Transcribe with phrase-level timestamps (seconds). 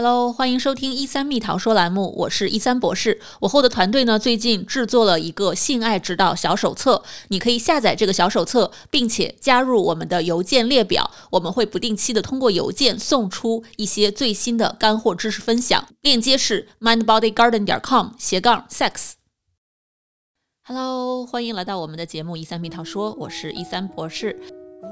[0.00, 3.20] Hello，欢迎收听一三蜜桃说栏目，我是一三博士。
[3.40, 15.88] 我后的团队呢，最近制作了一个性爱指导小手册，你可以下载这个小手册，并且加入我们的邮件列表，我们会不定期的通过邮件送出一些最新的干货知识分享。
[16.02, 19.14] 链接是 mindbodygarden 点 com 斜杠 sex。
[20.62, 24.40] Hello，欢迎来到我们的节目一三蜜桃说，我是一三博士。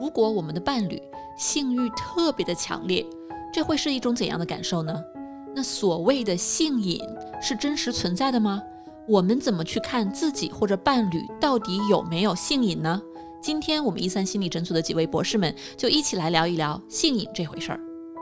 [0.01, 1.01] 如果我们的伴侣
[1.39, 3.07] 性欲特别的强烈，
[3.57, 5.03] 这会是一种怎样的感受呢？
[5.55, 7.01] 那所谓的性瘾
[7.41, 8.63] 是真实存在的吗？
[9.09, 13.01] 我们怎么去看自己或者伴侣到底有没有性瘾呢？
[13.41, 17.81] 今天我们一三心理诊所的几位博士们就一起来聊一聊性瘾这回事儿。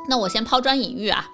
[0.08, 1.28] 那我先抛砖引玉啊，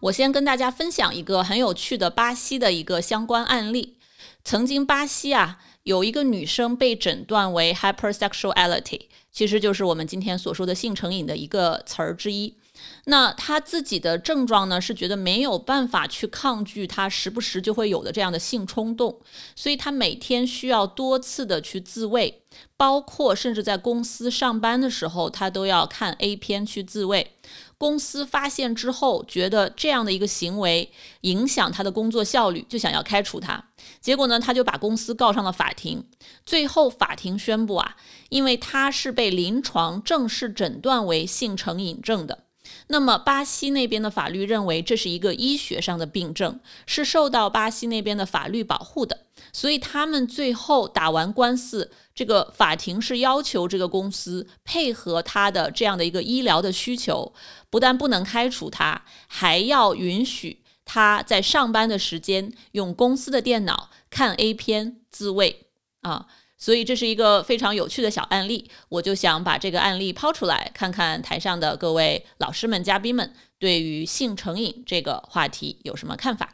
[0.00, 3.94] 我先跟大家分享一个很有趣的巴西的一个相关案例。
[4.42, 12.56] 曾经巴西啊有一个女生被诊断为 hypersexuality，其实就是我们今天所说的性成瘾的一个词儿之一。
[13.06, 19.20] 那他自己的症状呢，是觉得没有办法去抗拒他时不时就会有的这样的性冲动，
[19.54, 22.42] 所以他每天需要多次的去自慰，
[22.76, 27.32] 包括甚至在公司上班的时候，他都要看 A 片去自慰。
[27.76, 30.90] 公司发现之后，觉得这样的一个行为
[31.22, 33.62] 影响他的工作效率，就想要开除他。
[34.00, 36.02] 结果呢，他就把公司告上了法庭。
[36.46, 37.96] 最后法庭宣布啊，
[38.30, 42.44] 因为他是被临床正式诊断为性成瘾症的。
[42.86, 49.20] 那么，巴西那边的法律认为这是一个医学上的病症，是受到巴西那边的法律保护的。
[49.52, 57.32] 所以，他们最后打完官司，这个法庭是要求这个公司配合他的这样的一个医疗的需求，
[57.70, 65.66] 不但不能开除他，还要允许他在上班的时间用公司的电脑看 A 片自慰
[66.00, 66.26] 啊。
[66.64, 76.48] 所以这是一个非常有趣的小案例，我就想把这个案例抛出来，看看台上的各位老师们、嘉宾们对于性成瘾这个话题有什么看法。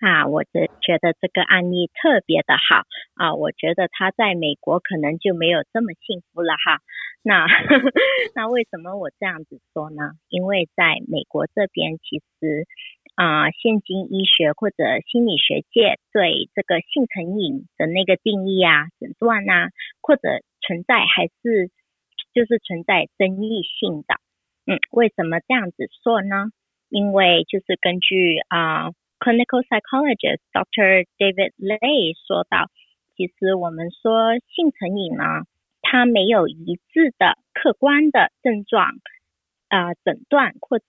[0.00, 6.82] 啊，我觉觉得这个案例特别的好啊，我觉得他在美国可能就没有这么幸福了哈。
[7.22, 7.46] 那
[8.36, 10.12] 那为什么我这样子说呢？
[10.28, 12.68] 因为在美国这边其实。
[13.14, 19.70] 啊，现今医学或者心理学界对这个性成瘾的那个定义啊、诊断啊，
[20.00, 21.70] 或者存在还是
[22.34, 24.16] 就是存在争议性的。
[24.66, 26.50] 嗯，为什么这样子说呢？
[26.88, 31.06] 因为就是根据啊，clinical psychologist Dr.
[31.16, 32.70] David Lay 说到，
[33.16, 35.24] 其实我们说性成瘾呢，
[35.82, 38.90] 它没有一致的客观的症状。
[39.68, 40.84] 啊，诊断或者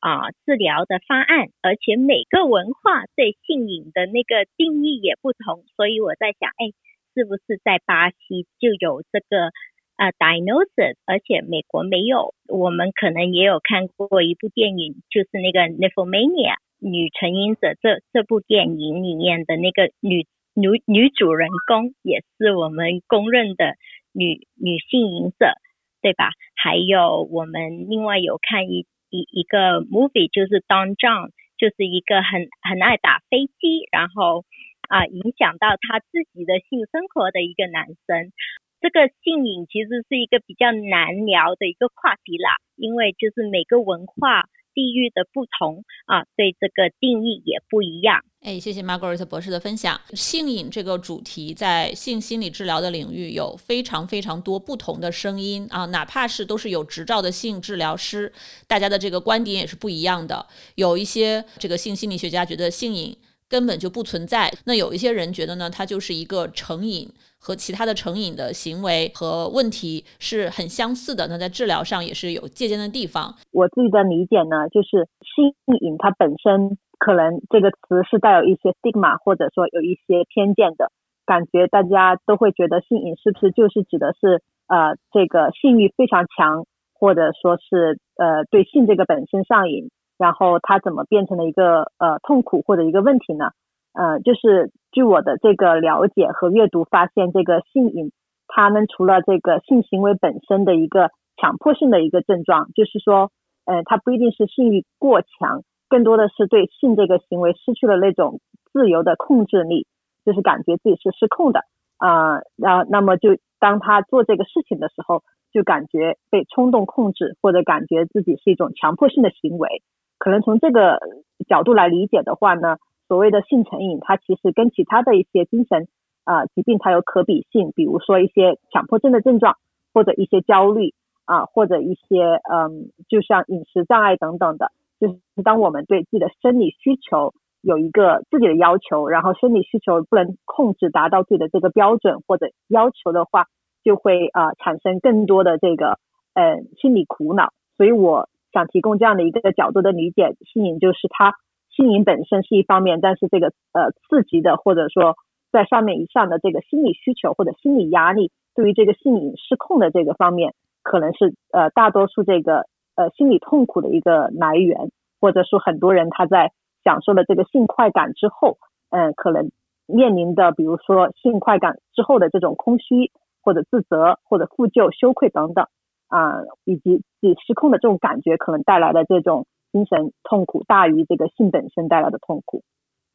[0.00, 6.72] 啊治疗的方案，而且每个文化对性瘾的那个定义也不同，所以我在想，哎，
[7.14, 9.50] 是不是在巴西就有这个
[9.96, 12.32] 啊 diagnosis，而且美国没有？
[12.48, 23.74] 我们可能也有看过一部电影，就是那个《Nymphomania》女成瘾者这这部电影里面的那个女女女主人公，也是我们公认的
[24.12, 25.52] 女女性瘾者。
[26.00, 26.30] 对吧？
[26.56, 34.44] 还有我们另外有看一一一个 movie，就是 Don John，就是一个很很爱打飞机，然后
[34.88, 38.32] 啊影响到他自己的性生活的一个男生。
[38.80, 44.44] 这个性瘾其实是一个比较难聊的一个话题啦，因为就是每个文化。
[44.72, 48.20] 地域的不同啊，对这个定义也不一样。
[48.42, 50.00] 哎，谢谢 Margaret 博士的分享。
[50.14, 58.32] 性瘾这个主题在性心理治疗的领域有非常非常多不同的声音啊，哪怕是都是有执照的性治疗师，
[58.66, 60.46] 大家的这个观点也是不一样的。
[60.76, 63.14] 有一些这个性心理学家觉得性瘾
[63.46, 67.12] 根本就不存在，那有一些人觉得呢，它就是一个成瘾。
[67.42, 73.34] 和其他的成瘾的行为和问题是很相似的，那在治疗上也是有借鉴的地方。
[73.50, 75.48] 我自己的理解呢，就是性
[75.80, 80.92] 瘾它本身可能这个词是带有一些 stigma，或者说有一些偏见的
[81.26, 93.50] 感觉，大家都会觉得性瘾是不是就是指的是呃这个性欲非常强，或者说是呃对性这个本身上瘾，然后它怎么变成了一个呃痛苦或者一个问题呢？
[93.92, 98.12] 呃，就是据我的这个了解和阅读发现，这个性瘾，
[98.46, 103.32] 他们除了这个性行为本身的一个强迫性的一个症状，就是说，
[103.64, 108.40] 呃，它不一定是性欲过强，更多的是对性这个行为失去了那种
[108.72, 109.86] 自由的控制力，
[110.24, 111.60] 就是感觉自己是失控的
[111.98, 115.22] 啊，然后那么就当他做这个事情的时候，
[115.52, 119.82] 就感觉被冲动控制，或者感觉自己是一种强迫性的行为，
[120.18, 121.00] 可能从这个
[121.46, 122.78] 角度来理解的话呢。
[123.10, 125.88] 所谓的性成瘾，它其实跟其他的一些精神
[126.22, 129.56] 啊疾病它有可比性，比如说一些强迫症的症状，
[129.92, 130.94] 或者一些焦虑
[131.24, 134.70] 啊，或者一些嗯，就像饮食障碍等等的，
[135.00, 137.32] 就是当我们对自己的生理需求
[137.62, 143.46] 有一个自己的要求，然后生理需求不能控制达到自己的这个标准或者要求的话，
[143.82, 145.98] 就会啊产生更多的这个
[146.34, 147.48] 呃心理苦恼。
[147.78, 151.32] 所以我想提供这样的一个角度的理解，性瘾就是它
[151.74, 155.16] 性瘾本身是一方面，但是这个呃刺激的或者说
[155.50, 162.66] 在上面以上的这个心理需求或者心理压力，对于这个性瘾失控的这个方面，可能是呃大多数这个。
[163.00, 164.90] 呃，心理痛苦的一个来源，
[165.22, 166.52] 或者说很多人他在
[166.84, 168.58] 享受了这个性快感之后，
[168.90, 169.50] 嗯，可能
[169.86, 173.10] 面临的，比如说性快感之后的这种空虚，
[173.42, 175.66] 或者自责，或者负疚、羞愧等等，
[176.08, 182.62] 啊，以及自己失控的这种感觉，可能带来的这种精神痛苦大于这个性本身带来的痛苦。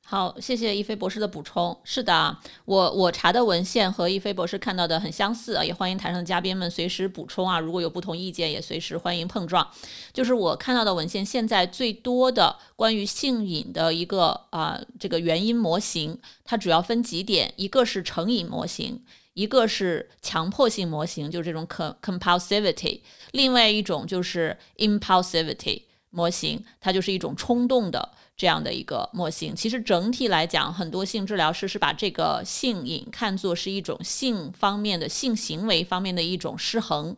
[0.08, 1.76] 好，谢谢一飞博士的补充。
[1.84, 7.60] 是的，我我查的文献和一飞博士看到的很相似啊，也欢迎台上的嘉宾们随时补充啊。
[7.60, 9.68] 如果有不同意见，也随时欢迎碰撞。
[10.14, 19.04] 就是我看到的文献，现在最多的关于性瘾的一个啊这个原因模型，它主要分几点：一个是成瘾模型，
[19.34, 25.82] 一个是强迫性模型，就是这种 compulsivity；另外一种就是 impulsivity
[26.16, 28.14] 模型，它就是一种冲动的。
[28.38, 37.16] 这样的一个模型，其实整体来讲，很多性治疗师是把这个性瘾看作是一种性方面的性行为方面的一种失衡。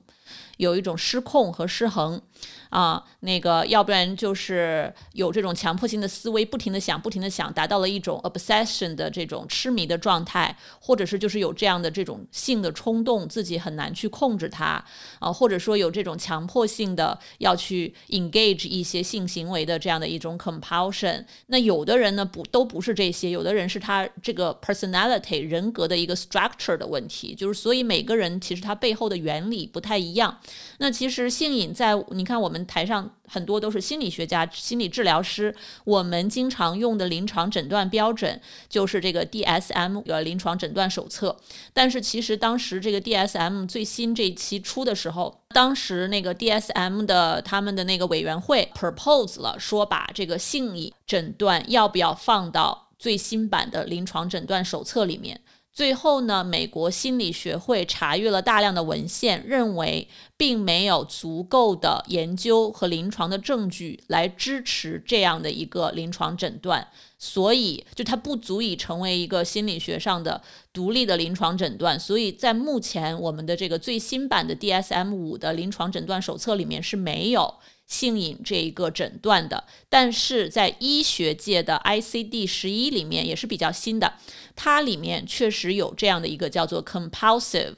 [0.58, 2.22] 有一种失控和失衡，
[2.69, 14.84] 啊，那个要不然就是有这种强迫性的思维，不停的想，不停的想，达到了一种 obsession 的这种痴迷的状态，或者是就是有这样的这种性的冲动，自己很难去控制它，
[15.19, 21.24] 啊，或者说有这种强迫性的要去 engage 一些性行为的这样的一种 compulsion。
[21.48, 30.38] 那有的人呢不都不是这些，有的人是他这个 personality 人格的一个 structure 的问题，就是所以每个人其实他背后的原理不太一样。
[30.80, 41.38] 那其实性瘾在你看我们台上很多都是心理学家、心理治疗师，我们经常用的临床诊断标准就是这个 DSM 呃临床诊断手册。
[41.71, 55.39] 但是其实当时这个 DSM 最新这一期出的时候，当时那个 DSM 的他们的那个委员会 propose 了说把这个性瘾诊断要不要放到最新版的临床诊断手册里面。
[55.77, 66.88] 最后呢，美国心理学会查阅了大量的文献，认为并没有足够的研究和临床的证据来支持这样的一个临床诊断，
[67.18, 70.42] 所以就它不足以成为一个心理学上的
[70.72, 72.00] 独立的临床诊断。
[72.00, 77.56] 所以在目前我们的这个最新版的 DSM 五的临床诊断手册里面是没有。
[77.88, 84.16] 性瘾这一个诊断的，但是在医学界的 ICD 十一里面也是比较新的，
[84.58, 87.75] 它里面确实有这样的一个叫做 compulsive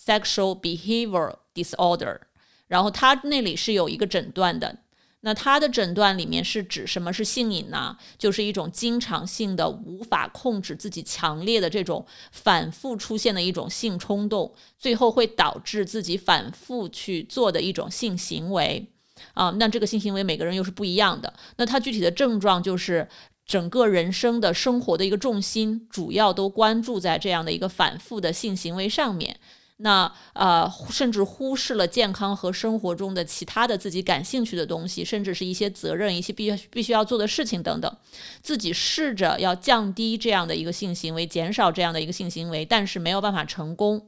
[0.00, 2.20] sexual behavior disorder，
[2.68, 4.78] 然后它那里是有一个诊断的，
[5.20, 7.96] 那它的诊断里面是指什么是性瘾呢？
[8.16, 18.86] 就是一种经常性的无法控制自己强烈的这种反复出现的一种性冲动，最后会导致自己反复去做的一种性行为。
[19.34, 21.34] 啊，那这个性行为每个人又是不一样的。
[21.56, 23.08] 那它具体的症状就是
[23.44, 29.40] 整个人生的生活的一个重心主要都关注在这样的一个反复的性行为上面。
[29.78, 37.96] 那呃，甚至忽视了健康和生活中的其他的自己感兴趣的东西，甚至是一些责任、一些必须必须要做的事情等等。
[38.42, 44.06] 自己试着要降低这样的一个性行为，减少这样的一个性行为，但是没有办法成功。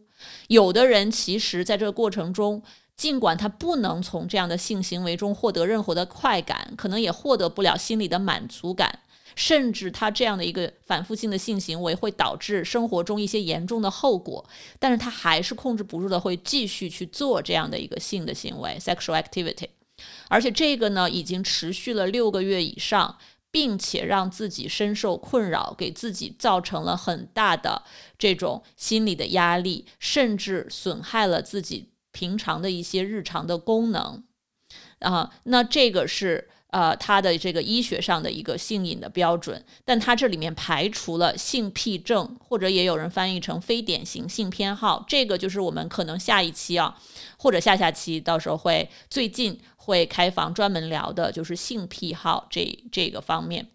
[0.48, 2.62] 有的人其实在这个过程中。
[2.96, 8.98] 尽管他不能从这样的性行为中获得任何的快感，可能也获得不了心理的满足感，
[9.36, 14.44] 甚至他这样的一个反复性的性行为会导致生活中一些严重的后果，
[14.78, 19.68] 但是他还是控制不住的会继续去做这样的一个性的行为 （sexual activity），
[20.28, 23.18] 而且这个呢已经持续了六个月以上，
[23.50, 27.82] 并且让自己深受困扰，给自己造成了很大的
[28.18, 31.90] 这种心理的压力，甚至损害了自己。
[32.12, 34.24] 平常的一些日常的功能
[34.98, 46.96] 啊，那这个是呃他的这个医学上的一个性瘾的标准，但他这里面排除了性癖症，或者也有人翻译成非典型性偏好，这个就是我们可能下一期啊，
[47.36, 53.68] 或者下下期到时候会最近会开房专门聊的，就是性癖好这这个方面，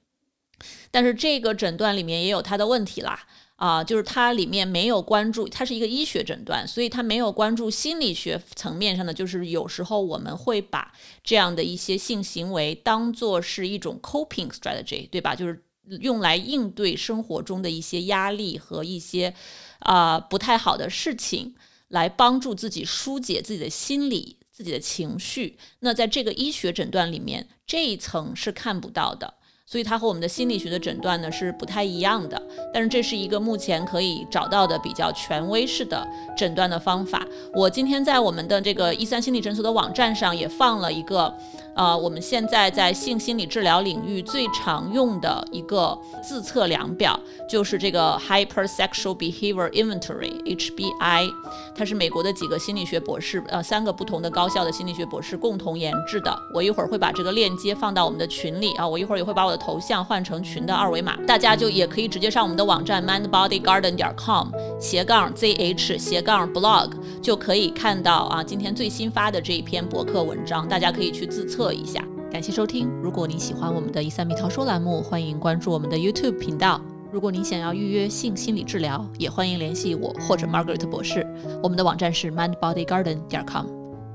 [0.91, 3.27] 但是这个诊断里面也有他的问题啦。
[3.55, 9.13] 啊，就是它里面没有关注，它是一个医学诊断，所以它没有关注心理学层面上的。
[9.13, 10.93] 就是有时候我们会把
[11.23, 15.35] 这样的一些性行为当做是一种 coping strategy，对吧？
[15.35, 15.63] 就是
[16.01, 19.33] 用来应对生活中的一些压力和一些
[19.79, 21.55] 啊不太好的事情，
[21.87, 24.37] 来帮助自己疏解自己的心理。
[24.55, 25.57] 自己的情绪。
[25.79, 29.33] 那在这个医学诊断里面，这一层是看不到的。
[29.67, 32.41] 所以它和我们的心理学的诊断呢是不太一样的，
[32.73, 36.07] 但是这是一个目前可以找到的比较权威式的
[36.37, 37.25] 诊断的方法。
[37.53, 41.33] 我今天在我们的这个一三心理诊所的网站上也放了一个，
[41.75, 51.29] 呃，我们现在在性心理治疗领域最常用的一个自测量表，就是这个 Hypersexual Behavior Inventory（HBI），
[51.75, 56.33] 它是美国的几个心理学博士，呃，三个不同的高校的心理学博士共同研制的。
[56.53, 59.65] 我一会儿会把这个链接放到我们的群里啊，我一会儿也会把我的。
[59.65, 72.03] 头像换成群的二维码，大家就也可以直接上我们的网站 mindbodygarden 点 com 斜杠 zh 斜杠 blog 就可以看到啊，今天最新发的这一篇博客文章，大家可以去自测一下。
[72.31, 76.81] 感谢收听，如果您喜欢我们的一三米涛说栏目，欢迎关注我们的 YouTube 频道。
[77.11, 81.25] 如果您想要预约性心理治疗，也欢迎联系我或者 Margaret 博士。
[81.63, 83.67] 我们的网站是 mindbodygarden 点 com，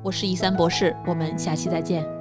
[0.02, 2.19] 我是一三博士，我们下期再见。